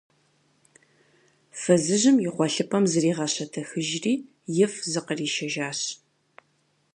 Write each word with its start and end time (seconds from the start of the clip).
Фызыжьым 1.59 2.17
и 2.25 2.29
гъуэлъыпӀэм 2.35 2.83
зригъэщэтэхыжри, 2.91 4.13
ифӀ 4.63 4.77
зыкъришэжащ. 4.91 5.79